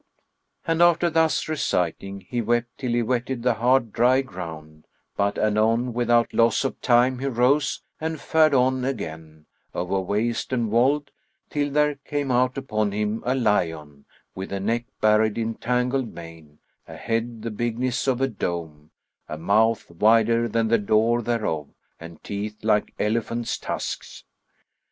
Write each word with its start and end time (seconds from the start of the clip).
And 0.65 0.81
after 0.81 1.11
thus 1.11 1.47
reciting 1.47 2.21
he 2.21 2.41
wept 2.41 2.79
till 2.79 2.89
he 2.93 3.03
wetted 3.03 3.43
the 3.43 3.53
hard 3.53 3.93
dry 3.93 4.23
ground; 4.23 4.87
but 5.15 5.37
anon 5.37 5.93
without 5.93 6.33
loss 6.33 6.63
of 6.65 6.81
time 6.81 7.19
he 7.19 7.27
rose 7.27 7.83
and 7.99 8.19
fared 8.19 8.55
on 8.55 8.83
again 8.83 9.45
over 9.75 9.99
waste 10.01 10.51
and 10.51 10.71
wold, 10.71 11.11
till 11.51 11.69
there 11.69 11.93
came 12.03 12.31
out 12.31 12.57
upon 12.57 12.91
him 12.93 13.21
a 13.27 13.35
lion, 13.35 14.05
with 14.33 14.51
a 14.51 14.59
neck 14.59 14.85
buried 15.01 15.37
in 15.37 15.53
tangled 15.53 16.11
mane, 16.11 16.57
a 16.87 16.97
head 16.97 17.43
the 17.43 17.51
bigness 17.51 18.07
of 18.07 18.21
a 18.21 18.27
dome, 18.27 18.89
a 19.29 19.37
mouth 19.37 19.91
wider 19.91 20.47
than 20.47 20.67
the 20.67 20.79
door 20.79 21.21
thereof 21.21 21.67
and 21.99 22.23
teeth 22.23 22.63
like 22.63 22.91
elephants' 22.97 23.55
tusks. 23.59 24.23